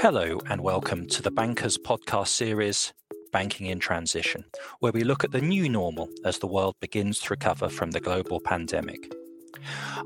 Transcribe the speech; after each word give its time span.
Hello, 0.00 0.38
and 0.48 0.60
welcome 0.60 1.08
to 1.08 1.22
the 1.22 1.30
Bankers 1.32 1.76
podcast 1.76 2.28
series, 2.28 2.92
Banking 3.32 3.66
in 3.66 3.80
Transition, 3.80 4.44
where 4.78 4.92
we 4.92 5.02
look 5.02 5.24
at 5.24 5.32
the 5.32 5.40
new 5.40 5.68
normal 5.68 6.08
as 6.24 6.38
the 6.38 6.46
world 6.46 6.76
begins 6.80 7.18
to 7.18 7.30
recover 7.30 7.68
from 7.68 7.90
the 7.90 7.98
global 7.98 8.38
pandemic. 8.38 9.12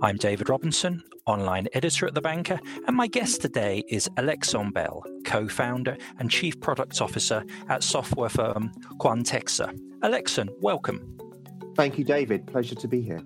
I'm 0.01 0.17
David 0.17 0.49
Robinson, 0.49 1.03
online 1.27 1.69
editor 1.75 2.07
at 2.07 2.15
The 2.15 2.23
Banker, 2.23 2.59
and 2.87 2.97
my 2.97 3.07
guest 3.07 3.43
today 3.43 3.85
is 3.87 4.09
Alexon 4.17 4.71
Bell, 4.71 5.05
co 5.27 5.47
founder 5.47 5.99
and 6.19 6.31
chief 6.31 6.59
product 6.59 7.03
officer 7.03 7.45
at 7.69 7.83
software 7.83 8.31
firm 8.31 8.73
Quantexa. 8.99 9.79
Alexon, 10.01 10.49
welcome. 10.63 11.19
Thank 11.75 11.99
you, 11.99 12.05
David. 12.05 12.47
Pleasure 12.47 12.75
to 12.75 12.89
be 12.89 13.01
here. 13.01 13.23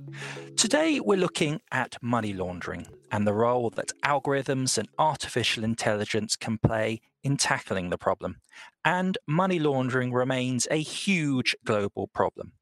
Today, 0.57 1.01
we're 1.01 1.19
looking 1.19 1.61
at 1.73 1.97
money 2.01 2.33
laundering 2.33 2.87
and 3.11 3.27
the 3.27 3.35
role 3.35 3.71
that 3.71 3.93
algorithms 4.05 4.79
and 4.79 4.89
artificial 4.99 5.65
intelligence 5.65 6.37
can 6.37 6.59
play 6.59 7.01
in 7.23 7.37
tackling 7.37 7.91
the 7.91 7.99
problem. 7.99 8.37
And 8.85 9.19
money 9.27 9.59
laundering 9.59 10.13
remains 10.13 10.69
a 10.71 10.81
huge 10.81 11.57
global 11.65 12.07
problem. 12.07 12.53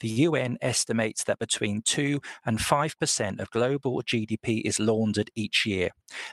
The 0.00 0.08
UN 0.08 0.58
estimates 0.60 1.24
that 1.24 1.38
between 1.38 1.82
2 1.82 2.20
and 2.44 2.58
5% 2.58 3.40
of 3.40 3.50
global 3.50 4.02
GDP 4.02 4.62
is 4.64 4.78
laundered 4.78 5.30
each 5.34 5.64
year. 5.66 5.90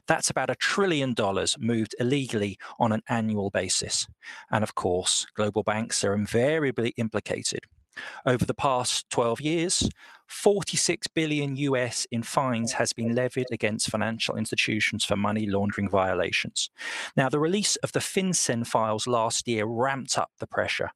That's 0.07 0.29
about 0.29 0.49
a 0.49 0.55
trillion 0.55 1.13
dollars 1.13 1.55
moved 1.59 1.95
illegally 1.99 2.57
on 2.79 2.91
an 2.91 3.01
annual 3.07 3.49
basis. 3.49 4.07
And 4.51 4.63
of 4.63 4.75
course, 4.75 5.25
global 5.35 5.63
banks 5.63 6.03
are 6.03 6.13
invariably 6.13 6.89
implicated. 6.97 7.61
Over 8.25 8.45
the 8.45 8.53
past 8.53 9.09
12 9.09 9.41
years, 9.41 9.89
46 10.27 11.07
billion 11.07 11.55
US 11.55 12.05
in 12.11 12.23
fines 12.23 12.73
has 12.73 12.93
been 12.93 13.15
levied 13.15 13.47
against 13.51 13.89
financial 13.89 14.35
institutions 14.35 15.03
for 15.03 15.15
money 15.15 15.47
laundering 15.47 15.89
violations. 15.89 16.69
Now, 17.17 17.29
the 17.29 17.39
release 17.39 17.75
of 17.77 17.91
the 17.91 17.99
FinCEN 17.99 18.67
files 18.67 19.07
last 19.07 19.47
year 19.47 19.65
ramped 19.65 20.17
up 20.17 20.31
the 20.39 20.47
pressure 20.47 20.91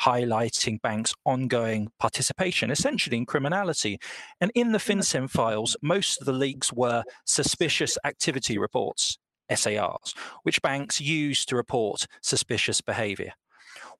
highlighting 0.00 0.80
banks' 0.80 1.14
ongoing 1.24 1.90
participation, 1.98 2.70
essentially 2.70 3.16
in 3.16 3.26
criminality. 3.26 3.98
And 4.40 4.50
in 4.54 4.72
the 4.72 4.78
FinCEN 4.78 5.30
files, 5.30 5.76
most 5.82 6.20
of 6.20 6.26
the 6.26 6.32
leaks 6.32 6.72
were 6.72 7.04
suspicious 7.24 7.98
activity 8.04 8.58
reports, 8.58 9.18
SARs, 9.54 10.14
which 10.42 10.62
banks 10.62 11.00
use 11.00 11.44
to 11.46 11.56
report 11.56 12.06
suspicious 12.22 12.80
behavior. 12.80 13.32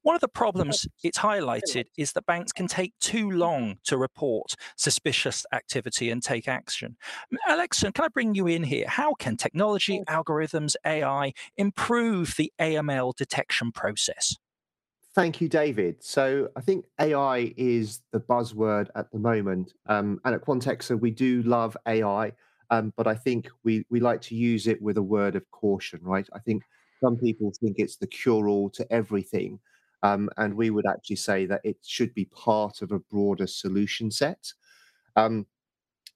One 0.08 0.14
of 0.14 0.22
the 0.22 0.28
problems 0.28 0.88
it's 1.04 1.18
highlighted 1.18 1.84
is 1.98 2.12
that 2.12 2.24
banks 2.24 2.50
can 2.50 2.66
take 2.66 2.94
too 2.98 3.30
long 3.30 3.76
to 3.84 3.98
report 3.98 4.54
suspicious 4.74 5.44
activity 5.52 6.08
and 6.08 6.22
take 6.22 6.48
action. 6.48 6.96
Alexon, 7.46 7.92
can 7.92 8.06
I 8.06 8.08
bring 8.08 8.34
you 8.34 8.46
in 8.46 8.62
here? 8.62 8.86
How 8.88 9.12
can 9.12 9.36
technology, 9.36 10.00
algorithms, 10.08 10.76
AI 10.86 11.34
improve 11.58 12.36
the 12.38 12.50
AML 12.58 13.16
detection 13.16 13.70
process? 13.70 14.34
Thank 15.14 15.42
you, 15.42 15.48
David. 15.50 16.02
So 16.02 16.48
I 16.56 16.62
think 16.62 16.86
AI 16.98 17.52
is 17.58 18.00
the 18.10 18.20
buzzword 18.20 18.88
at 18.94 19.12
the 19.12 19.18
moment. 19.18 19.74
Um, 19.90 20.22
and 20.24 20.34
at 20.34 20.40
Quantexa, 20.40 20.98
we 20.98 21.10
do 21.10 21.42
love 21.42 21.76
AI, 21.86 22.32
um, 22.70 22.94
but 22.96 23.06
I 23.06 23.14
think 23.14 23.50
we, 23.62 23.84
we 23.90 24.00
like 24.00 24.22
to 24.22 24.34
use 24.34 24.68
it 24.68 24.80
with 24.80 24.96
a 24.96 25.02
word 25.02 25.36
of 25.36 25.44
caution, 25.50 26.00
right? 26.02 26.26
I 26.32 26.38
think 26.38 26.62
some 27.04 27.18
people 27.18 27.52
think 27.60 27.74
it's 27.76 27.96
the 27.96 28.06
cure 28.06 28.48
all 28.48 28.70
to 28.70 28.90
everything. 28.90 29.60
Um, 30.02 30.30
and 30.36 30.54
we 30.54 30.70
would 30.70 30.86
actually 30.86 31.16
say 31.16 31.46
that 31.46 31.60
it 31.64 31.78
should 31.82 32.14
be 32.14 32.26
part 32.26 32.82
of 32.82 32.92
a 32.92 33.00
broader 33.00 33.46
solution 33.46 34.10
set. 34.10 34.52
Um, 35.16 35.46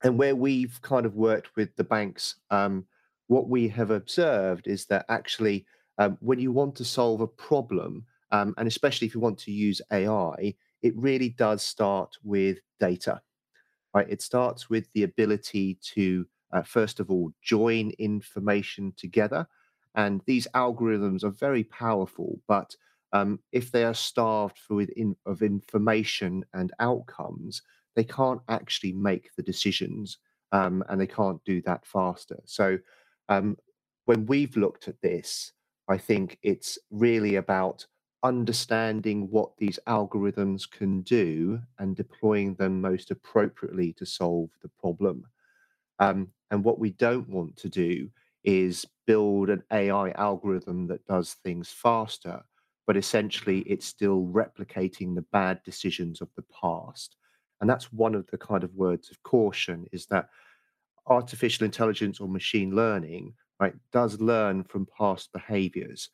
and 0.04 0.18
where 0.18 0.36
we've 0.36 0.80
kind 0.82 1.06
of 1.06 1.14
worked 1.14 1.54
with 1.56 1.74
the 1.76 1.84
banks, 1.84 2.36
um, 2.50 2.86
what 3.28 3.48
we 3.48 3.68
have 3.68 3.90
observed 3.90 4.66
is 4.66 4.86
that 4.86 5.04
actually, 5.08 5.66
um, 5.98 6.18
when 6.20 6.38
you 6.38 6.52
want 6.52 6.74
to 6.76 6.84
solve 6.84 7.20
a 7.20 7.26
problem, 7.26 8.04
um, 8.30 8.54
and 8.56 8.66
especially 8.66 9.06
if 9.06 9.14
you 9.14 9.20
want 9.20 9.38
to 9.38 9.52
use 9.52 9.80
AI, 9.92 10.54
it 10.82 10.96
really 10.96 11.30
does 11.30 11.62
start 11.62 12.16
with 12.24 12.58
data. 12.80 13.20
Right? 13.94 14.08
It 14.08 14.22
starts 14.22 14.70
with 14.70 14.88
the 14.94 15.04
ability 15.04 15.78
to, 15.94 16.26
uh, 16.52 16.62
first 16.62 16.98
of 16.98 17.10
all, 17.10 17.30
join 17.42 17.90
information 17.98 18.92
together. 18.96 19.46
And 19.94 20.22
these 20.26 20.48
algorithms 20.54 21.24
are 21.24 21.30
very 21.30 21.64
powerful, 21.64 22.40
but 22.48 22.74
um, 23.12 23.40
if 23.52 23.70
they 23.70 23.84
are 23.84 23.94
starved 23.94 24.58
for 24.58 24.84
of 25.26 25.42
information 25.42 26.44
and 26.54 26.72
outcomes, 26.80 27.62
they 27.94 28.04
can't 28.04 28.40
actually 28.48 28.92
make 28.92 29.30
the 29.36 29.42
decisions 29.42 30.18
um, 30.52 30.82
and 30.88 31.00
they 31.00 31.06
can't 31.06 31.42
do 31.44 31.60
that 31.62 31.86
faster. 31.86 32.40
So 32.44 32.78
um, 33.28 33.56
when 34.06 34.26
we've 34.26 34.56
looked 34.56 34.88
at 34.88 35.00
this, 35.02 35.52
I 35.88 35.98
think 35.98 36.38
it's 36.42 36.78
really 36.90 37.36
about 37.36 37.86
understanding 38.22 39.28
what 39.30 39.56
these 39.58 39.78
algorithms 39.86 40.70
can 40.70 41.02
do 41.02 41.60
and 41.78 41.96
deploying 41.96 42.54
them 42.54 42.80
most 42.80 43.10
appropriately 43.10 43.92
to 43.94 44.06
solve 44.06 44.50
the 44.62 44.70
problem. 44.80 45.26
Um, 45.98 46.28
and 46.50 46.64
what 46.64 46.78
we 46.78 46.90
don't 46.90 47.28
want 47.28 47.56
to 47.58 47.68
do 47.68 48.08
is 48.44 48.86
build 49.06 49.50
an 49.50 49.62
AI 49.72 50.10
algorithm 50.12 50.86
that 50.88 51.06
does 51.06 51.34
things 51.44 51.70
faster 51.70 52.42
but 52.92 52.98
essentially 52.98 53.60
it's 53.60 53.86
still 53.86 54.26
replicating 54.34 55.14
the 55.14 55.24
bad 55.32 55.62
decisions 55.64 56.20
of 56.20 56.28
the 56.36 56.44
past. 56.60 57.16
And 57.62 57.70
that's 57.70 57.90
one 57.90 58.14
of 58.14 58.26
the 58.26 58.36
kind 58.36 58.62
of 58.62 58.74
words 58.74 59.10
of 59.10 59.22
caution 59.22 59.86
is 59.92 60.04
that 60.10 60.28
artificial 61.06 61.64
intelligence 61.64 62.20
or 62.20 62.28
machine 62.28 62.76
learning, 62.76 63.32
right, 63.58 63.72
does 63.94 64.20
learn 64.20 64.62
from 64.64 64.86
past 64.98 65.32
behaviors. 65.32 66.10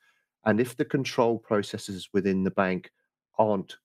And 0.47 0.61
if 0.61 0.77
the 0.77 0.84
control 0.84 1.37
processes 1.37 2.11
within 2.12 2.44
the 2.44 2.53
bank 2.53 2.93
aren't 3.41 3.77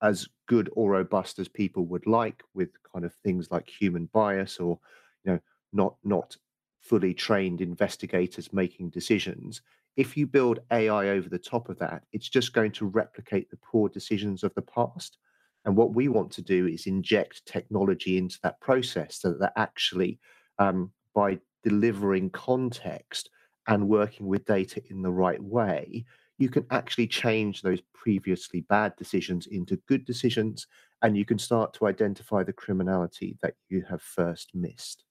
as 0.00 0.28
good 0.46 0.70
or 0.76 0.92
robust 0.92 1.40
as 1.40 1.48
people 1.48 1.86
would 1.86 2.06
like 2.06 2.44
with 2.54 2.68
kind 2.92 3.04
of 3.04 3.12
things 3.24 3.50
like 3.50 3.68
human 3.68 4.08
bias 4.12 4.58
or 4.58 4.78
you 5.24 5.32
know 5.32 5.40
not 5.72 5.96
not 6.04 6.36
fully 6.78 7.12
trained 7.12 7.60
investigators 7.60 8.52
making 8.52 8.90
decisions 8.90 9.60
if 9.98 10.16
you 10.16 10.28
build 10.28 10.60
AI 10.70 11.08
over 11.08 11.28
the 11.28 11.40
top 11.40 11.68
of 11.68 11.76
that, 11.80 12.04
it's 12.12 12.28
just 12.28 12.52
going 12.52 12.70
to 12.70 12.86
replicate 12.86 13.50
the 13.50 13.58
poor 13.68 13.88
decisions 13.88 14.44
of 14.44 14.54
the 14.54 14.62
past. 14.62 15.18
And 15.64 15.76
what 15.76 15.92
we 15.92 16.06
want 16.06 16.30
to 16.32 16.42
do 16.42 16.68
is 16.68 16.86
inject 16.86 17.44
technology 17.46 18.16
into 18.16 18.38
that 18.44 18.60
process 18.60 19.18
so 19.20 19.32
that 19.40 19.52
actually, 19.56 20.20
um, 20.60 20.92
by 21.16 21.40
delivering 21.64 22.30
context 22.30 23.28
and 23.66 23.88
working 23.88 24.28
with 24.28 24.44
data 24.44 24.80
in 24.88 25.02
the 25.02 25.10
right 25.10 25.42
way, 25.42 26.04
you 26.38 26.48
can 26.48 26.64
actually 26.70 27.08
change 27.08 27.60
those 27.60 27.80
previously 27.92 28.60
bad 28.68 28.94
decisions 28.96 29.48
into 29.48 29.82
good 29.88 30.04
decisions 30.04 30.68
and 31.02 31.18
you 31.18 31.24
can 31.24 31.40
start 31.40 31.74
to 31.74 31.88
identify 31.88 32.44
the 32.44 32.52
criminality 32.52 33.36
that 33.42 33.54
you 33.68 33.82
have 33.90 34.00
first 34.00 34.54
missed. 34.54 35.02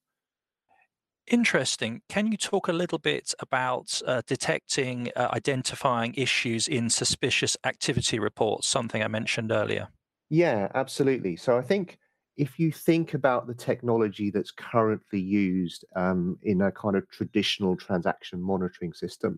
Interesting. 1.28 2.02
Can 2.08 2.32
you 2.32 2.38
talk 2.38 2.70
a 2.70 2.74
little 2.74 3.00
bit 3.00 3.34
about 3.40 4.02
uh, 4.08 4.22
detecting, 4.26 5.12
uh, 5.16 5.28
identifying 5.34 6.14
issues 6.16 6.70
in 6.70 6.90
suspicious 6.90 7.58
activity 7.66 8.18
reports, 8.18 8.68
something 8.68 9.04
I 9.04 9.10
mentioned 9.10 9.52
earlier? 9.52 9.90
Yeah, 10.30 10.70
absolutely. 10.74 11.36
So 11.36 11.58
I 11.58 11.62
think 11.62 12.00
if 12.38 12.60
you 12.60 12.72
think 12.72 13.14
about 13.14 13.48
the 13.48 13.54
technology 13.54 14.30
that's 14.30 14.52
currently 14.52 15.20
used 15.20 15.84
um, 15.96 16.38
in 16.44 16.62
a 16.62 16.72
kind 16.72 16.96
of 16.96 17.10
traditional 17.10 17.76
transaction 17.76 18.42
monitoring 18.42 18.94
system, 18.94 19.38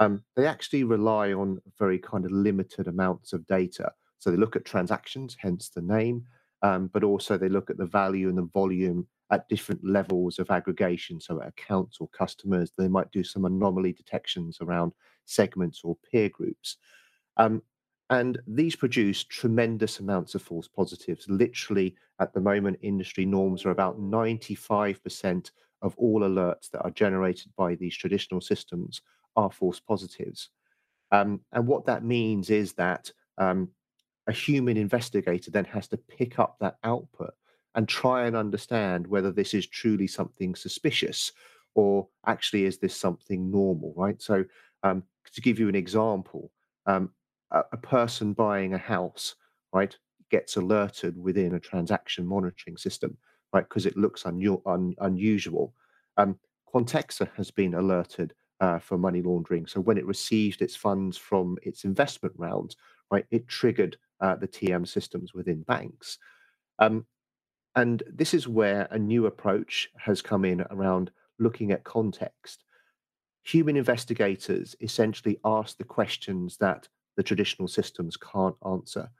um, 0.00 0.24
they 0.34 0.46
actually 0.46 0.82
rely 0.82 1.32
on 1.32 1.60
very 1.78 1.98
kind 1.98 2.24
of 2.24 2.32
limited 2.32 2.88
amounts 2.88 3.32
of 3.32 3.46
data. 3.46 3.92
So 4.18 4.30
they 4.30 4.36
look 4.36 4.56
at 4.56 4.64
transactions, 4.64 5.36
hence 5.38 5.68
the 5.68 5.82
name, 5.82 6.24
um, 6.62 6.90
but 6.92 7.04
also 7.04 7.36
they 7.36 7.48
look 7.48 7.70
at 7.70 7.76
the 7.76 7.86
value 7.86 8.28
and 8.28 8.38
the 8.38 8.48
volume 8.52 9.06
at 9.32 9.48
different 9.48 9.82
levels 9.82 10.38
of 10.38 10.50
aggregation. 10.50 11.18
So 11.18 11.40
at 11.40 11.48
accounts 11.48 11.98
or 12.00 12.08
customers, 12.08 12.70
they 12.76 12.86
might 12.86 13.10
do 13.10 13.24
some 13.24 13.46
anomaly 13.46 13.94
detections 13.94 14.58
around 14.60 14.92
segments 15.24 15.80
or 15.82 15.96
peer 16.10 16.28
groups. 16.28 16.76
Um, 17.38 17.62
and 18.10 18.38
these 18.46 18.76
produce 18.76 19.24
tremendous 19.24 20.00
amounts 20.00 20.34
of 20.34 20.42
false 20.42 20.68
positives. 20.68 21.24
Literally, 21.30 21.96
at 22.20 22.34
the 22.34 22.40
moment, 22.40 22.78
industry 22.82 23.24
norms 23.24 23.64
are 23.64 23.70
about 23.70 23.98
95% 23.98 25.50
of 25.80 25.94
all 25.96 26.20
alerts 26.20 26.70
that 26.70 26.82
are 26.82 26.90
generated 26.90 27.50
by 27.56 27.74
these 27.74 27.96
traditional 27.96 28.40
systems 28.40 29.00
are 29.34 29.50
false 29.50 29.80
positives. 29.80 30.50
Um, 31.10 31.40
and 31.52 31.66
what 31.66 31.86
that 31.86 32.04
means 32.04 32.50
is 32.50 32.74
that 32.74 33.10
um, 33.38 33.70
a 34.26 34.32
human 34.32 34.76
investigator 34.76 35.50
then 35.50 35.64
has 35.64 35.88
to 35.88 35.96
pick 35.96 36.38
up 36.38 36.56
that 36.60 36.76
output 36.84 37.32
and 37.74 37.88
try 37.88 38.26
and 38.26 38.36
understand 38.36 39.06
whether 39.06 39.32
this 39.32 39.54
is 39.54 39.66
truly 39.66 40.06
something 40.06 40.54
suspicious 40.54 41.32
or 41.74 42.06
actually 42.26 42.64
is 42.64 42.78
this 42.78 42.94
something 42.96 43.50
normal, 43.50 43.94
right? 43.96 44.20
So, 44.20 44.44
um, 44.82 45.02
to 45.32 45.40
give 45.40 45.58
you 45.58 45.68
an 45.68 45.74
example, 45.74 46.50
um, 46.86 47.10
a, 47.50 47.62
a, 47.72 47.76
person 47.76 48.34
buying 48.34 48.74
a 48.74 48.78
house, 48.78 49.36
right, 49.72 49.96
gets 50.30 50.56
alerted 50.56 51.16
within 51.16 51.54
a 51.54 51.60
transaction 51.60 52.26
monitoring 52.26 52.76
system, 52.76 53.16
right, 53.54 53.66
because 53.66 53.86
it 53.86 53.96
looks 53.96 54.26
un- 54.26 54.58
un- 54.66 54.94
unusual. 55.00 55.72
Um, 56.16 56.38
Quantexa 56.72 57.30
has 57.36 57.50
been 57.50 57.74
alerted 57.74 58.34
uh, 58.60 58.78
for 58.78 58.98
money 58.98 59.22
laundering. 59.22 59.66
So 59.66 59.80
when 59.80 59.98
it 59.98 60.06
received 60.06 60.62
its 60.62 60.76
funds 60.76 61.16
from 61.16 61.56
its 61.62 61.84
investment 61.84 62.34
round, 62.36 62.76
right, 63.10 63.26
it 63.30 63.48
triggered 63.48 63.96
uh, 64.20 64.36
the 64.36 64.48
TM 64.48 64.86
systems 64.86 65.34
within 65.34 65.62
banks. 65.62 66.18
Um, 66.78 67.06
and 67.74 68.02
this 68.10 68.34
is 68.34 68.46
where 68.48 68.86
a 68.90 68.98
new 68.98 69.26
approach 69.26 69.90
has 69.96 70.20
come 70.20 70.44
in 70.44 70.62
around 70.70 71.10
looking 71.38 71.72
at 71.72 71.84
context. 71.84 72.64
Human 73.44 73.76
investigators 73.76 74.76
essentially 74.80 75.38
ask 75.44 75.76
the 75.76 75.84
questions 75.84 76.56
that 76.58 76.88
the 77.16 77.22
traditional 77.22 77.68
systems 77.68 78.16
can't 78.16 78.56
answer. 78.66 79.10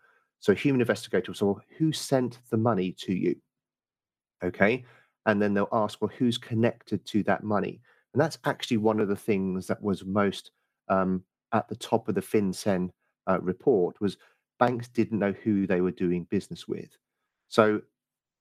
So 0.41 0.55
human 0.55 0.81
investigators 0.81 1.29
will 1.29 1.35
say, 1.35 1.45
well, 1.45 1.65
who 1.79 1.93
sent 1.93 2.39
the 2.51 2.57
money 2.57 2.93
to 2.99 3.13
you? 3.13 3.37
Okay. 4.45 4.85
And 5.27 5.41
then 5.41 5.55
they'll 5.55 5.69
ask, 5.73 6.01
well, 6.01 6.11
who's 6.19 6.39
connected 6.39 7.05
to 7.07 7.23
that 7.25 7.45
money? 7.45 7.81
And 8.13 8.21
that's 8.21 8.39
actually 8.45 8.79
one 8.79 9.01
of 9.01 9.09
the 9.09 9.17
things 9.17 9.67
that 9.69 9.83
was 9.83 10.05
most 10.05 10.51
um, 10.89 11.23
at 11.53 11.69
the 11.69 11.77
top 11.77 12.09
of 12.09 12.15
the 12.15 12.21
FinCEN 12.21 12.91
uh, 13.29 13.41
report 13.41 14.01
was 14.01 14.17
banks 14.59 14.89
didn't 14.89 15.19
know 15.19 15.35
who 15.45 15.67
they 15.67 15.81
were 15.81 15.93
doing 15.93 16.25
business 16.25 16.67
with. 16.69 16.91
So 17.49 17.81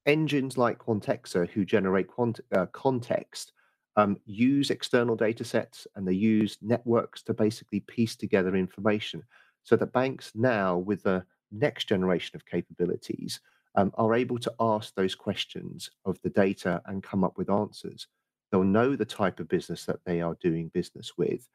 engines 0.05 0.57
like 0.57 0.79
Quantexa, 0.79 1.49
who 1.49 1.65
generate 1.65 2.07
quant- 2.07 2.39
uh, 2.51 2.65
context, 2.67 3.53
um, 3.97 4.17
use 4.25 4.69
external 4.69 5.15
data 5.15 5.43
sets 5.43 5.85
and 5.95 6.07
they 6.07 6.13
use 6.13 6.57
networks 6.61 7.23
to 7.23 7.33
basically 7.33 7.81
piece 7.81 8.15
together 8.15 8.55
information 8.55 9.23
so 9.63 9.75
that 9.75 9.93
banks 9.93 10.31
now, 10.33 10.77
with 10.77 11.03
the 11.03 11.23
next 11.51 11.85
generation 11.85 12.35
of 12.35 12.45
capabilities, 12.45 13.39
um, 13.75 13.91
are 13.95 14.13
able 14.13 14.37
to 14.39 14.53
ask 14.59 14.93
those 14.95 15.15
questions 15.15 15.89
of 16.05 16.19
the 16.23 16.29
data 16.29 16.81
and 16.85 17.03
come 17.03 17.23
up 17.23 17.37
with 17.37 17.49
answers. 17.49 18.07
They'll 18.51 18.63
know 18.63 18.95
the 18.95 19.05
type 19.05 19.39
of 19.39 19.47
business 19.47 19.85
that 19.85 19.99
they 20.05 20.21
are 20.21 20.37
doing 20.41 20.69
business 20.73 21.13
with 21.17 21.47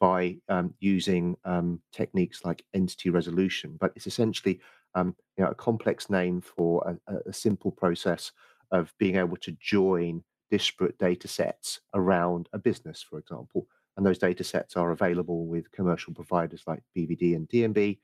by 0.00 0.36
um, 0.48 0.74
using 0.80 1.36
um, 1.44 1.80
techniques 1.92 2.44
like 2.44 2.64
entity 2.74 3.10
resolution, 3.10 3.76
but 3.80 3.92
it's 3.96 4.06
essentially 4.06 4.60
um, 4.94 5.14
you 5.36 5.44
know, 5.44 5.50
a 5.50 5.54
complex 5.54 6.08
name 6.10 6.40
for 6.40 6.98
a, 7.08 7.16
a, 7.28 7.32
simple 7.32 7.70
process 7.72 8.32
of 8.70 8.92
being 8.98 9.16
able 9.16 9.36
to 9.38 9.56
join 9.60 10.22
disparate 10.50 10.96
data 10.98 11.26
sets 11.26 11.80
around 11.94 12.48
a 12.52 12.58
business, 12.58 13.02
for 13.02 13.18
example. 13.18 13.66
And 13.96 14.06
those 14.06 14.18
data 14.18 14.44
sets 14.44 14.76
are 14.76 14.92
available 14.92 15.46
with 15.46 15.70
commercial 15.72 16.14
providers 16.14 16.62
like 16.66 16.82
BVD 16.96 17.36
and 17.36 17.48
D&B. 17.48 18.00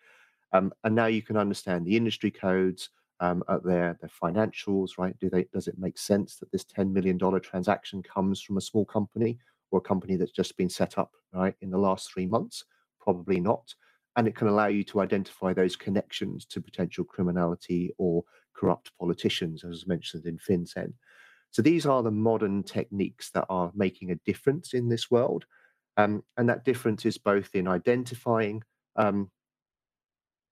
Um, 0.52 0.72
and 0.84 0.94
now 0.94 1.06
you 1.06 1.22
can 1.22 1.36
understand 1.36 1.86
the 1.86 1.96
industry 1.96 2.30
codes, 2.30 2.90
um, 3.20 3.44
at 3.48 3.62
their 3.62 3.96
their 4.00 4.10
financials, 4.10 4.98
right? 4.98 5.18
Do 5.20 5.30
they 5.30 5.44
does 5.52 5.68
it 5.68 5.78
make 5.78 5.98
sense 5.98 6.36
that 6.36 6.50
this 6.50 6.64
ten 6.64 6.92
million 6.92 7.18
dollar 7.18 7.38
transaction 7.38 8.02
comes 8.02 8.40
from 8.40 8.56
a 8.56 8.62
small 8.62 8.84
company 8.84 9.38
or 9.70 9.78
a 9.78 9.82
company 9.82 10.16
that's 10.16 10.32
just 10.32 10.56
been 10.56 10.70
set 10.70 10.98
up 10.98 11.12
right 11.32 11.54
in 11.60 11.70
the 11.70 11.78
last 11.78 12.10
three 12.10 12.26
months? 12.26 12.64
Probably 12.98 13.40
not 13.40 13.74
and 14.16 14.26
it 14.26 14.34
can 14.34 14.48
allow 14.48 14.66
you 14.66 14.84
to 14.84 15.00
identify 15.00 15.52
those 15.52 15.76
connections 15.76 16.44
to 16.46 16.60
potential 16.60 17.04
criminality 17.04 17.94
or 17.98 18.24
corrupt 18.54 18.90
politicians, 18.98 19.64
as 19.64 19.86
mentioned 19.86 20.26
in 20.26 20.38
FinCEN. 20.38 20.92
So 21.50 21.62
these 21.62 21.86
are 21.86 22.02
the 22.02 22.10
modern 22.10 22.62
techniques 22.62 23.30
that 23.30 23.46
are 23.48 23.72
making 23.74 24.10
a 24.10 24.20
difference 24.26 24.74
in 24.74 24.88
this 24.88 25.10
world. 25.10 25.46
Um, 25.96 26.22
and 26.36 26.48
that 26.48 26.64
difference 26.64 27.04
is 27.04 27.18
both 27.18 27.54
in 27.54 27.66
identifying 27.66 28.62
um, 28.96 29.30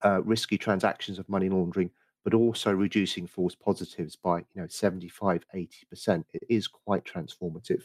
uh, 0.05 0.23
risky 0.23 0.59
transactions 0.59 1.19
of 1.19 1.29
money 1.29 1.49
laundering, 1.49 1.91
but 2.25 2.35
also 2.35 2.73
reducing 2.73 3.27
false 3.27 3.55
positives 3.55 4.17
by 4.17 4.39
you 4.39 4.63
know 4.63 4.67
75, 4.67 5.45
80%. 5.55 6.25
It 6.35 6.43
is 6.49 6.67
quite 6.67 7.05
transformative. 7.05 7.83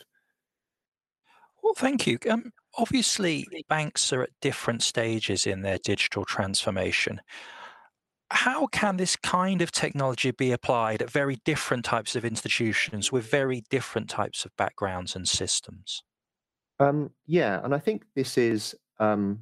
Well, 1.62 1.74
thank 1.76 2.06
you. 2.08 2.18
Um, 2.30 2.52
obviously, 2.78 3.48
banks 3.70 4.12
are 4.14 4.24
at 4.24 4.30
different 4.42 4.82
stages 4.82 5.46
in 5.46 5.62
their 5.62 5.78
digital 5.78 6.26
transformation. 6.26 7.22
How 8.32 8.68
can 8.68 8.98
this 8.98 9.16
kind 9.16 9.62
of 9.62 9.72
technology 9.72 10.32
be 10.32 10.52
applied 10.52 11.02
at 11.02 11.10
very 11.10 11.38
different 11.46 11.86
types 11.86 12.16
of 12.16 12.26
institutions 12.26 13.12
with 13.12 13.30
very 13.30 13.64
different 13.70 14.10
types 14.10 14.44
of 14.44 14.56
backgrounds 14.58 15.16
and 15.16 15.28
systems? 15.28 16.04
Um, 16.80 17.12
yeah, 17.28 17.62
and 17.64 17.76
I 17.76 17.80
think 17.80 18.06
this 18.16 18.38
is, 18.38 18.76
um, 19.00 19.40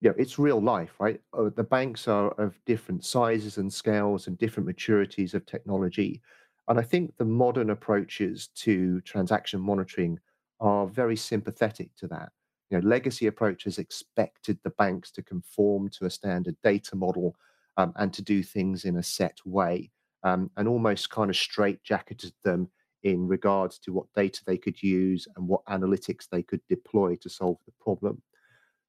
you 0.00 0.10
know, 0.10 0.16
it's 0.18 0.38
real 0.38 0.60
life, 0.60 0.94
right? 0.98 1.20
Uh, 1.32 1.50
the 1.54 1.62
banks 1.62 2.08
are 2.08 2.32
of 2.32 2.58
different 2.66 3.04
sizes 3.04 3.58
and 3.58 3.72
scales 3.72 4.26
and 4.26 4.36
different 4.38 4.68
maturities 4.68 5.34
of 5.34 5.46
technology. 5.46 6.20
And 6.66 6.78
I 6.78 6.82
think 6.82 7.16
the 7.16 7.24
modern 7.24 7.70
approaches 7.70 8.48
to 8.56 9.00
transaction 9.02 9.60
monitoring 9.60 10.18
are 10.64 10.86
very 10.86 11.14
sympathetic 11.14 11.94
to 11.96 12.08
that. 12.08 12.32
You 12.70 12.80
know, 12.80 12.88
legacy 12.88 13.26
approaches 13.26 13.78
expected 13.78 14.58
the 14.64 14.70
banks 14.70 15.10
to 15.12 15.22
conform 15.22 15.90
to 15.90 16.06
a 16.06 16.10
standard 16.10 16.56
data 16.62 16.96
model 16.96 17.36
um, 17.76 17.92
and 17.96 18.12
to 18.14 18.22
do 18.22 18.42
things 18.42 18.86
in 18.86 18.96
a 18.96 19.02
set 19.02 19.36
way, 19.44 19.90
um, 20.22 20.50
and 20.56 20.66
almost 20.66 21.10
kind 21.10 21.28
of 21.30 21.36
straitjacketed 21.36 22.32
them 22.42 22.70
in 23.02 23.28
regards 23.28 23.78
to 23.80 23.92
what 23.92 24.06
data 24.16 24.40
they 24.46 24.56
could 24.56 24.82
use 24.82 25.28
and 25.36 25.46
what 25.46 25.64
analytics 25.66 26.26
they 26.30 26.42
could 26.42 26.62
deploy 26.70 27.14
to 27.16 27.28
solve 27.28 27.58
the 27.66 27.72
problem. 27.78 28.22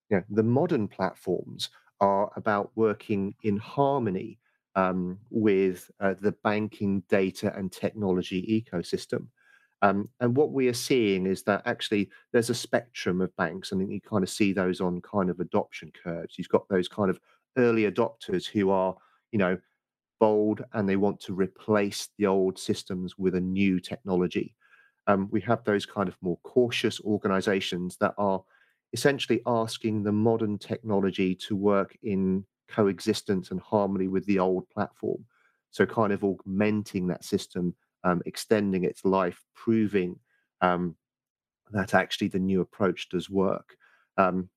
You 0.09 0.17
know, 0.17 0.23
the 0.29 0.43
modern 0.43 0.87
platforms 0.87 1.69
are 1.99 2.31
about 2.37 2.71
working 2.75 3.35
in 3.43 3.57
harmony 3.57 4.39
um, 4.75 5.19
with 5.29 5.91
uh, 5.99 6.13
the 6.21 6.31
banking 6.31 7.03
data 7.09 7.53
and 7.57 7.69
technology 7.69 8.65
ecosystem. 8.65 9.27
Um, 9.85 10.09
and 10.19 10.35
what 10.35 10.51
we 10.51 10.67
are 10.67 10.73
seeing 10.73 11.25
is 11.27 11.43
that 11.43 11.61
actually 11.65 12.09
there's 12.31 12.49
a 12.49 12.55
spectrum 12.55 13.21
of 13.21 13.35
banks, 13.35 13.71
and 13.71 13.91
you 13.91 14.01
kind 14.01 14.23
of 14.23 14.29
see 14.29 14.53
those 14.53 14.81
on 14.81 15.01
kind 15.01 15.29
of 15.29 15.39
adoption 15.39 15.91
curves. 16.03 16.35
You've 16.37 16.49
got 16.49 16.67
those 16.69 16.87
kind 16.87 17.09
of 17.09 17.19
early 17.57 17.89
adopters 17.91 18.45
who 18.47 18.69
are, 18.71 18.95
you 19.31 19.39
know, 19.39 19.57
bold 20.19 20.63
and 20.73 20.87
they 20.87 20.95
want 20.95 21.19
to 21.21 21.33
replace 21.33 22.09
the 22.17 22.25
old 22.25 22.57
systems 22.57 23.17
with 23.17 23.35
a 23.35 23.41
new 23.41 23.79
technology. 23.79 24.55
Um, 25.07 25.29
we 25.31 25.41
have 25.41 25.63
those 25.63 25.85
kind 25.85 26.09
of 26.09 26.17
more 26.21 26.37
cautious 26.43 26.99
organizations 27.01 27.97
that 27.99 28.13
are 28.17 28.43
essentially 28.93 29.41
asking 29.45 30.03
the 30.03 30.11
modern 30.11 30.57
technology 30.57 31.35
to 31.35 31.55
work 31.55 31.97
in 32.03 32.45
coexistence 32.67 33.51
and 33.51 33.59
harmony 33.59 34.07
with 34.07 34.25
the 34.25 34.39
old 34.39 34.69
platform. 34.69 35.25
So, 35.71 35.85
kind 35.85 36.13
of 36.13 36.23
augmenting 36.23 37.07
that 37.07 37.25
system 37.25 37.75
um, 38.05 38.21
extending 38.25 38.85
its 38.85 39.03
life, 39.03 39.43
proving 39.55 40.17
um, 40.61 40.95
that 41.71 41.93
actually 41.93 42.29
the 42.29 42.39
new 42.39 42.61
approach 42.61 43.09
does 43.09 43.29
work. 43.29 43.75
Um, 44.17 44.49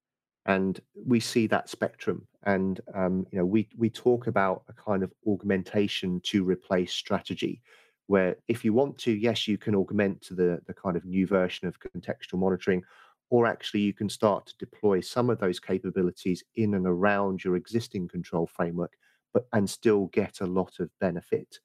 and 0.46 0.80
we 0.94 1.18
see 1.18 1.46
that 1.48 1.68
spectrum, 1.68 2.26
and 2.44 2.80
um, 2.94 3.26
you 3.30 3.38
know, 3.38 3.44
we 3.44 3.68
we 3.76 3.90
talk 3.90 4.28
about 4.28 4.62
a 4.68 4.72
kind 4.72 5.02
of 5.02 5.12
augmentation 5.26 6.20
to 6.24 6.44
replace 6.44 6.92
strategy, 6.92 7.60
where 8.06 8.36
if 8.48 8.64
you 8.64 8.72
want 8.72 8.96
to, 8.98 9.12
yes, 9.12 9.46
you 9.46 9.58
can 9.58 9.74
augment 9.74 10.22
to 10.22 10.34
the 10.34 10.60
the 10.66 10.72
kind 10.72 10.96
of 10.96 11.04
new 11.04 11.26
version 11.26 11.68
of 11.68 11.78
contextual 11.80 12.38
monitoring, 12.38 12.82
or 13.28 13.46
actually 13.46 13.80
you 13.80 13.92
can 13.92 14.08
start 14.08 14.46
to 14.46 14.54
deploy 14.58 15.00
some 15.00 15.28
of 15.28 15.38
those 15.38 15.60
capabilities 15.60 16.42
in 16.54 16.74
and 16.74 16.86
around 16.86 17.44
your 17.44 17.56
existing 17.56 18.08
control 18.08 18.46
framework, 18.46 18.94
but 19.34 19.46
and 19.52 19.68
still 19.68 20.06
get 20.06 20.40
a 20.40 20.46
lot 20.46 20.80
of 20.80 20.88
benefit. 20.98 21.58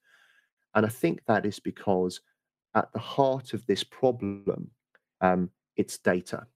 And 0.74 0.84
I 0.84 0.88
think 0.88 1.20
that 1.26 1.46
is 1.46 1.60
because 1.60 2.20
at 2.74 2.92
the 2.92 2.98
heart 2.98 3.54
of 3.54 3.64
this 3.66 3.84
problem, 3.84 4.70
um, 5.20 5.50
it's 5.76 5.98
data. 5.98 6.46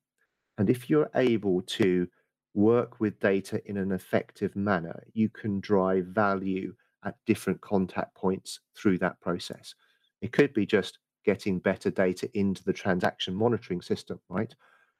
And 0.58 0.68
if 0.68 0.90
you're 0.90 1.10
able 1.14 1.62
to 1.62 2.08
work 2.54 2.98
with 2.98 3.20
data 3.20 3.60
in 3.66 3.76
an 3.76 3.92
effective 3.92 4.56
manner, 4.56 5.04
you 5.12 5.28
can 5.28 5.60
drive 5.60 6.06
value 6.06 6.74
at 7.04 7.14
different 7.26 7.60
contact 7.60 8.14
points 8.14 8.60
through 8.76 8.98
that 8.98 9.20
process. 9.20 9.74
It 10.20 10.32
could 10.32 10.52
be 10.52 10.66
just 10.66 10.98
getting 11.24 11.60
better 11.60 11.90
data 11.90 12.28
into 12.34 12.64
the 12.64 12.72
transaction 12.72 13.34
monitoring 13.34 13.80
system, 13.80 14.18
right? 14.28 14.52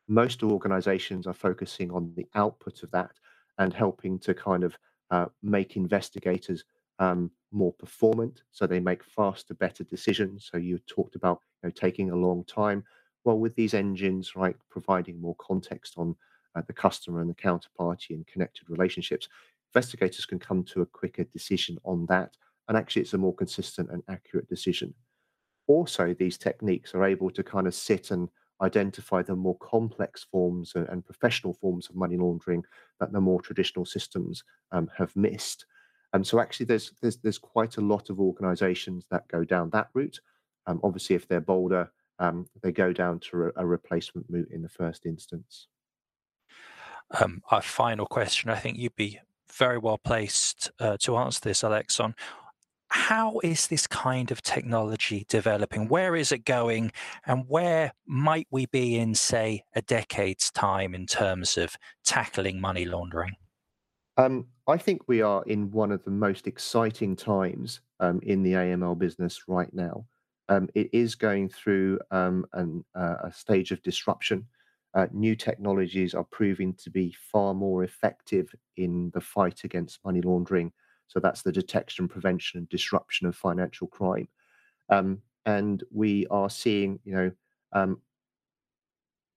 Most 0.06 0.42
organizations 0.42 1.26
are 1.26 1.34
focusing 1.34 1.90
on 1.90 2.12
the 2.16 2.26
output 2.34 2.82
of 2.82 2.90
that 2.92 3.10
and 3.58 3.72
helping 3.72 4.18
to 4.20 4.34
kind 4.34 4.62
of 4.62 4.78
uh, 5.10 5.26
make 5.42 5.76
investigators 5.76 6.64
um, 6.98 7.30
more 7.52 7.72
performant, 7.72 8.42
so 8.50 8.66
they 8.66 8.80
make 8.80 9.02
faster, 9.02 9.54
better 9.54 9.84
decisions. 9.84 10.48
So 10.50 10.58
you 10.58 10.78
talked 10.86 11.16
about 11.16 11.40
you 11.62 11.68
know, 11.68 11.72
taking 11.74 12.10
a 12.10 12.16
long 12.16 12.44
time. 12.44 12.84
Well, 13.24 13.38
with 13.38 13.54
these 13.54 13.74
engines, 13.74 14.36
right, 14.36 14.56
providing 14.70 15.20
more 15.20 15.36
context 15.36 15.94
on 15.96 16.14
uh, 16.54 16.62
the 16.66 16.72
customer 16.72 17.20
and 17.20 17.30
the 17.30 17.34
counterparty 17.34 18.10
and 18.10 18.26
connected 18.26 18.68
relationships, 18.68 19.28
investigators 19.74 20.26
can 20.26 20.38
come 20.38 20.64
to 20.64 20.82
a 20.82 20.86
quicker 20.86 21.24
decision 21.24 21.78
on 21.84 22.06
that. 22.06 22.36
And 22.68 22.76
actually, 22.76 23.02
it's 23.02 23.14
a 23.14 23.18
more 23.18 23.34
consistent 23.34 23.90
and 23.90 24.02
accurate 24.08 24.48
decision. 24.48 24.94
Also, 25.66 26.14
these 26.14 26.38
techniques 26.38 26.94
are 26.94 27.04
able 27.04 27.30
to 27.30 27.42
kind 27.42 27.66
of 27.66 27.74
sit 27.74 28.10
and 28.10 28.28
identify 28.60 29.22
the 29.22 29.36
more 29.36 29.56
complex 29.58 30.24
forms 30.24 30.72
and, 30.74 31.04
professional 31.04 31.54
forms 31.54 31.88
of 31.88 31.96
money 31.96 32.16
laundering 32.16 32.64
that 33.00 33.12
the 33.12 33.20
more 33.20 33.40
traditional 33.40 33.84
systems 33.84 34.42
um, 34.72 34.90
have 34.96 35.14
missed. 35.14 35.66
And 36.12 36.26
so 36.26 36.40
actually 36.40 36.66
there's 36.66 36.92
there's 37.00 37.16
there's 37.18 37.38
quite 37.38 37.76
a 37.76 37.82
lot 37.82 38.10
of 38.10 38.20
organizations 38.20 39.04
that 39.10 39.28
go 39.28 39.44
down 39.44 39.70
that 39.70 39.88
route. 39.94 40.20
Um, 40.66 40.80
obviously, 40.82 41.16
if 41.16 41.28
they're 41.28 41.40
bolder 41.40 41.90
um, 42.18 42.46
they 42.62 42.72
go 42.72 42.92
down 42.92 43.20
to 43.20 43.52
a 43.56 43.66
replacement 43.66 44.26
route 44.28 44.50
in 44.50 44.62
the 44.62 44.68
first 44.68 45.06
instance. 45.06 45.68
Um, 47.20 47.42
our 47.50 47.62
final 47.62 48.06
question, 48.06 48.50
I 48.50 48.56
think 48.56 48.76
you'd 48.76 48.96
be 48.96 49.20
very 49.52 49.78
well 49.78 49.98
placed 49.98 50.70
uh, 50.78 50.96
to 51.00 51.16
answer 51.16 51.40
this, 51.42 51.64
Alex, 51.64 52.00
on 52.00 52.14
how 52.90 53.38
is 53.44 53.66
this 53.68 53.86
kind 53.86 54.30
of 54.30 54.42
technology 54.42 55.24
developing? 55.28 55.88
Where 55.88 56.16
is 56.16 56.32
it 56.32 56.44
going? 56.44 56.90
And 57.26 57.44
where 57.46 57.92
might 58.06 58.46
we 58.50 58.66
be 58.66 58.98
in, 58.98 59.14
say, 59.14 59.64
a 59.74 59.82
decade's 59.82 60.50
time 60.50 60.94
in 60.94 61.06
terms 61.06 61.56
of 61.56 61.76
tackling 62.04 62.60
money 62.60 62.84
laundering? 62.84 63.36
Um, 64.18 64.46
I 64.66 64.76
think 64.76 65.02
we 65.06 65.22
are 65.22 65.42
in 65.44 65.70
one 65.70 65.92
of 65.92 66.04
the 66.04 66.10
most 66.10 66.46
exciting 66.46 67.16
times 67.16 67.80
um, 68.00 68.20
in 68.24 68.42
the 68.42 68.52
AML 68.52 68.98
business 68.98 69.44
right 69.48 69.72
now. 69.72 70.04
Um, 70.50 70.68
it 70.74 70.90
is 70.92 71.14
going 71.14 71.48
through 71.48 72.00
um, 72.10 72.44
an, 72.52 72.84
uh, 72.94 73.16
a 73.24 73.32
stage 73.32 73.70
of 73.70 73.82
disruption. 73.82 74.46
Uh, 74.94 75.06
new 75.12 75.36
technologies 75.36 76.14
are 76.14 76.24
proving 76.24 76.74
to 76.74 76.90
be 76.90 77.14
far 77.32 77.54
more 77.54 77.84
effective 77.84 78.52
in 78.76 79.10
the 79.14 79.20
fight 79.20 79.62
against 79.64 80.04
money 80.04 80.20
laundering 80.20 80.72
so 81.08 81.18
that's 81.18 81.42
the 81.42 81.50
detection, 81.50 82.06
prevention, 82.06 82.58
and 82.58 82.68
disruption 82.68 83.26
of 83.26 83.34
financial 83.34 83.86
crime. 83.88 84.28
Um, 84.90 85.22
and 85.46 85.82
we 85.90 86.26
are 86.30 86.50
seeing, 86.50 87.00
you 87.04 87.14
know, 87.14 87.32
um, 87.72 88.02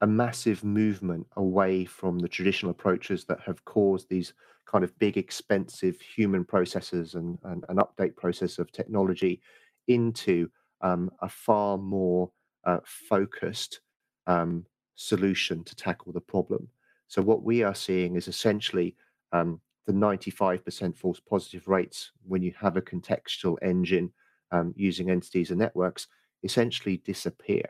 a 0.02 0.08
massive 0.08 0.64
movement 0.64 1.26
away 1.38 1.86
from 1.86 2.20
the 2.20 2.28
traditional 2.28 2.72
approaches 2.72 3.24
that 3.26 3.40
have 3.46 3.64
caused 3.66 4.10
these 4.10 4.34
kind 4.72 4.84
of 4.84 4.98
big, 5.00 5.18
expensive 5.18 6.00
human 6.00 6.46
processes 6.46 7.16
and, 7.16 7.38
and 7.44 7.66
an 7.68 7.78
update 7.78 8.16
process 8.16 8.58
of 8.58 8.72
technology 8.72 9.42
into 9.88 10.50
um, 10.82 11.12
a 11.22 11.28
far 11.28 11.78
more 11.78 12.32
uh, 12.66 12.80
focused 12.86 13.82
um, 14.28 14.66
solution 14.96 15.64
to 15.66 15.76
tackle 15.76 16.14
the 16.14 16.22
problem. 16.22 16.68
So 17.08 17.22
what 17.22 17.44
we 17.44 17.64
are 17.64 17.76
seeing 17.76 18.16
is 18.16 18.30
essentially 18.30 18.96
um, 19.34 19.60
the 19.88 19.94
95% 19.94 20.98
false 20.98 21.20
positive 21.20 21.68
rates 21.68 22.12
when 22.26 22.42
you 22.42 22.54
have 22.58 22.78
a 22.78 22.82
contextual 22.82 23.58
engine 23.62 24.14
um, 24.52 24.74
using 24.78 25.10
entities 25.10 25.50
and 25.50 25.60
networks 25.60 26.08
essentially 26.44 26.98
disappear. 26.98 27.66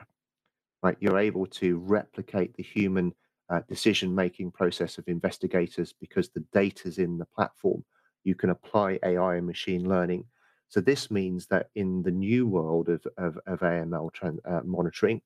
Right, 0.83 0.97
you're 0.99 1.19
able 1.19 1.45
to 1.45 1.77
replicate 1.77 2.55
the 2.55 2.63
human 2.63 3.13
uh, 3.51 3.61
decision-making 3.67 4.51
process 4.51 4.97
of 4.97 5.07
investigators 5.07 5.93
because 5.99 6.29
the 6.29 6.43
data's 6.53 6.97
in 6.97 7.17
the 7.17 7.25
platform. 7.25 7.83
You 8.23 8.33
can 8.33 8.51
apply 8.51 8.99
AI 9.03 9.35
and 9.35 9.45
machine 9.45 9.87
learning. 9.89 10.25
So 10.69 10.79
this 10.79 11.11
means 11.11 11.47
that 11.47 11.69
in 11.75 12.01
the 12.01 12.11
new 12.11 12.47
world 12.47 12.87
of, 12.87 13.05
of, 13.17 13.37
of 13.45 13.59
AML 13.59 14.39
uh, 14.45 14.61
monitoring, 14.63 15.21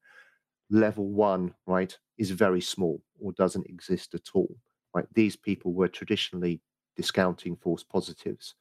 level 0.71 1.07
one, 1.07 1.53
right, 1.67 1.95
is 2.17 2.31
very 2.31 2.61
small 2.61 3.01
or 3.19 3.31
doesn't 3.33 3.67
exist 3.67 4.15
at 4.15 4.29
all. 4.33 4.55
Right, 4.93 5.05
these 5.13 5.35
people 5.35 5.73
were 5.73 5.89
traditionally 5.89 6.61
discounting 6.95 7.57
false 7.57 7.83
positives. 7.83 8.55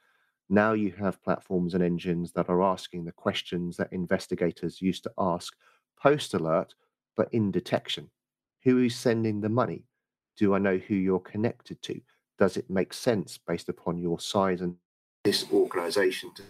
Now 0.50 0.72
you 0.72 0.92
have 0.98 1.22
platforms 1.22 1.74
and 1.74 1.82
engines 1.82 2.32
that 2.32 2.50
are 2.50 2.62
asking 2.62 3.04
the 3.04 3.12
questions 3.12 3.76
that 3.78 3.92
investigators 3.92 4.82
used 4.82 5.04
to 5.04 5.12
ask 5.16 5.54
post 5.98 6.34
alert, 6.34 6.74
but 7.16 7.32
in 7.32 7.50
detection. 7.50 8.10
Who 8.64 8.78
is 8.78 8.96
sending 8.96 9.40
the 9.40 9.48
money? 9.48 9.84
Do 10.36 10.54
I 10.54 10.58
know 10.58 10.78
who 10.78 10.94
you're 10.94 11.20
connected 11.20 11.80
to? 11.82 12.00
Does 12.38 12.56
it 12.56 12.68
make 12.68 12.92
sense 12.92 13.38
based 13.38 13.68
upon 13.68 13.98
your 13.98 14.18
size 14.18 14.60
and 14.60 14.76
this 15.22 15.46
organization 15.52 16.32
to 16.36 16.42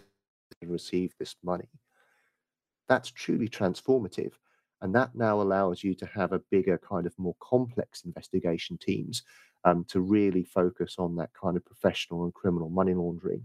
receive 0.66 1.14
this 1.18 1.36
money? 1.42 1.68
That's 2.88 3.10
truly 3.10 3.48
transformative. 3.48 4.32
And 4.80 4.94
that 4.94 5.14
now 5.14 5.40
allows 5.40 5.82
you 5.82 5.94
to 5.94 6.06
have 6.06 6.32
a 6.32 6.42
bigger, 6.50 6.78
kind 6.78 7.06
of 7.06 7.18
more 7.18 7.36
complex 7.40 8.04
investigation 8.04 8.78
teams 8.78 9.22
um, 9.64 9.84
to 9.88 10.00
really 10.00 10.44
focus 10.44 10.96
on 10.98 11.16
that 11.16 11.30
kind 11.32 11.56
of 11.56 11.64
professional 11.64 12.24
and 12.24 12.34
criminal 12.34 12.68
money 12.68 12.94
laundering. 12.94 13.44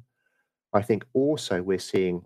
I 0.73 0.81
think 0.81 1.05
also 1.13 1.61
we're 1.61 1.79
seeing 1.79 2.25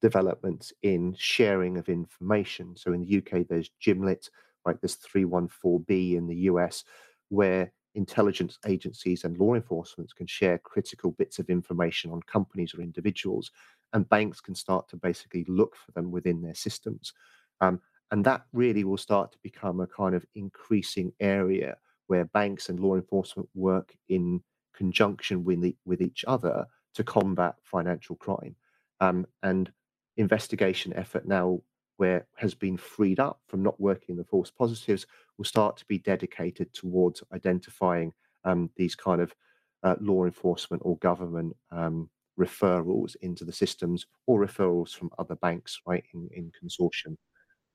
developments 0.00 0.72
in 0.82 1.14
sharing 1.18 1.76
of 1.76 1.88
information. 1.88 2.76
So 2.76 2.92
in 2.92 3.04
the 3.04 3.18
UK, 3.18 3.46
there's 3.48 3.70
JMLIT, 3.84 4.30
right? 4.64 4.80
this 4.80 4.96
314B 4.96 6.16
in 6.16 6.26
the 6.26 6.36
US, 6.36 6.84
where 7.28 7.72
intelligence 7.94 8.58
agencies 8.66 9.24
and 9.24 9.38
law 9.38 9.54
enforcement 9.54 10.14
can 10.14 10.26
share 10.26 10.58
critical 10.58 11.12
bits 11.12 11.38
of 11.38 11.50
information 11.50 12.10
on 12.10 12.20
companies 12.22 12.74
or 12.74 12.80
individuals, 12.80 13.50
and 13.92 14.08
banks 14.08 14.40
can 14.40 14.54
start 14.54 14.88
to 14.88 14.96
basically 14.96 15.44
look 15.48 15.74
for 15.74 15.92
them 15.92 16.10
within 16.10 16.42
their 16.42 16.54
systems. 16.54 17.12
Um, 17.60 17.80
and 18.10 18.24
that 18.24 18.46
really 18.52 18.84
will 18.84 18.96
start 18.96 19.32
to 19.32 19.38
become 19.42 19.80
a 19.80 19.86
kind 19.86 20.14
of 20.14 20.24
increasing 20.34 21.12
area 21.20 21.76
where 22.06 22.24
banks 22.26 22.68
and 22.68 22.80
law 22.80 22.94
enforcement 22.94 23.48
work 23.54 23.94
in 24.08 24.42
conjunction 24.74 25.44
with, 25.44 25.60
the, 25.60 25.76
with 25.84 26.00
each 26.00 26.24
other 26.26 26.66
to 26.94 27.04
combat 27.04 27.56
financial 27.62 28.16
crime. 28.16 28.56
Um, 29.00 29.26
and 29.42 29.70
investigation 30.16 30.92
effort 30.94 31.26
now, 31.26 31.60
where 31.98 32.26
has 32.36 32.54
been 32.54 32.76
freed 32.76 33.20
up 33.20 33.40
from 33.48 33.62
not 33.62 33.78
working 33.80 34.16
the 34.16 34.24
false 34.24 34.50
positives, 34.50 35.06
will 35.36 35.44
start 35.44 35.76
to 35.76 35.84
be 35.86 35.98
dedicated 35.98 36.72
towards 36.72 37.22
identifying 37.34 38.12
um, 38.44 38.70
these 38.76 38.94
kind 38.94 39.20
of 39.20 39.34
uh, 39.82 39.96
law 40.00 40.24
enforcement 40.24 40.82
or 40.84 40.96
government 40.98 41.54
um, 41.70 42.08
referrals 42.38 43.16
into 43.22 43.44
the 43.44 43.52
systems 43.52 44.06
or 44.26 44.44
referrals 44.44 44.94
from 44.94 45.10
other 45.18 45.34
banks, 45.36 45.80
right, 45.86 46.04
in, 46.14 46.28
in 46.32 46.52
consortium. 46.52 47.16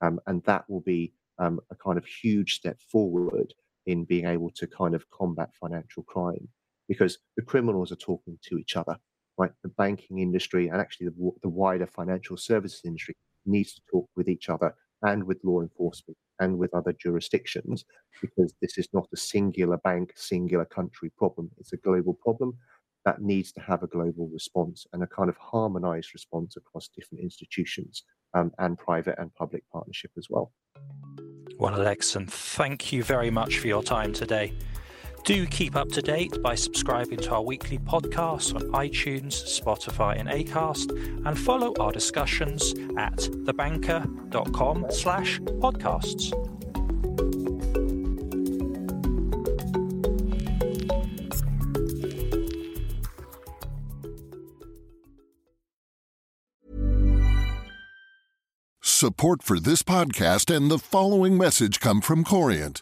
Um, 0.02 0.20
and 0.26 0.42
that 0.44 0.70
will 0.70 0.82
be 0.82 1.14
um, 1.38 1.60
a 1.70 1.76
kind 1.76 1.98
of 1.98 2.06
huge 2.06 2.56
step 2.56 2.80
forward 2.82 3.54
in 3.86 4.06
being 4.06 4.26
able 4.26 4.50
to 4.52 4.68
kind 4.68 4.96
of 4.96 5.10
combat 5.10 5.50
financial 5.60 6.04
crime 6.04 6.48
because 6.88 7.20
the 7.36 7.44
criminals 7.44 7.92
are 7.92 7.98
talking 7.98 8.38
to 8.44 8.58
each 8.58 8.78
other, 8.78 8.98
right? 9.38 9.52
The 9.64 9.70
banking 9.70 10.20
industry 10.20 10.70
and 10.70 10.80
actually 10.80 11.08
the, 11.08 11.32
the 11.42 11.50
wider 11.50 11.88
financial 11.88 12.38
services 12.38 12.82
industry 12.86 13.16
needs 13.46 13.74
to 13.76 13.82
talk 13.90 14.10
with 14.16 14.28
each 14.28 14.50
other 14.50 14.76
and 15.04 15.24
with 15.24 15.44
law 15.44 15.62
enforcement 15.62 16.18
and 16.40 16.58
with 16.58 16.74
other 16.74 16.94
jurisdictions 16.94 17.86
because 18.22 18.54
this 18.62 18.78
is 18.78 18.88
not 18.94 19.08
a 19.14 19.18
singular 19.18 19.78
bank, 19.78 20.14
singular 20.16 20.66
country 20.66 21.12
problem. 21.18 21.52
It's 21.58 21.74
a 21.74 21.78
global 21.78 22.14
problem 22.14 22.58
that 23.06 23.22
needs 23.22 23.52
to 23.52 23.62
have 23.62 23.84
a 23.84 23.88
global 23.88 24.30
response 24.30 24.86
and 24.94 25.04
a 25.04 25.08
kind 25.08 25.30
of 25.30 25.38
harmonized 25.38 26.14
response 26.14 26.56
across 26.56 26.88
different 26.88 27.24
institutions 27.24 28.04
um, 28.34 28.52
and 28.60 28.78
private 28.78 29.16
and 29.20 29.34
public 29.36 29.64
partnership 29.72 30.12
as 30.18 30.28
well. 30.30 30.54
Well, 31.58 31.76
Alex, 31.76 32.16
and 32.16 32.32
thank 32.32 32.92
you 32.92 33.04
very 33.04 33.30
much 33.30 33.60
for 33.60 33.68
your 33.68 33.84
time 33.84 34.14
today. 34.14 34.54
Do 35.24 35.46
keep 35.48 35.78
up 35.78 35.90
to 35.94 36.02
date 36.02 36.42
by 36.44 36.54
subscribing 36.54 37.20
to 37.20 37.36
our 37.36 37.42
weekly 37.42 37.78
podcasts 37.78 38.54
on 38.54 38.62
iTunes, 38.74 39.32
Spotify, 39.32 40.20
and 40.20 40.28
Acast, 40.28 40.92
and 41.26 41.40
follow 41.40 41.74
our 41.80 41.94
discussions 41.94 42.74
at 42.98 43.16
thebanker.com 43.16 44.88
slash 44.90 45.40
podcasts. 45.40 46.34
Support 58.82 59.42
for 59.42 59.60
this 59.60 59.84
podcast 59.84 60.54
and 60.54 60.70
the 60.70 60.80
following 60.80 61.38
message 61.38 61.80
come 61.80 62.02
from 62.02 62.26
Corient. 62.26 62.82